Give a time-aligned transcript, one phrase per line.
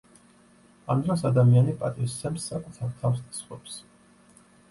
[0.93, 3.79] ამ დროს ადამიანი პატივს სცემს საკუთარ თავს და სხვებს.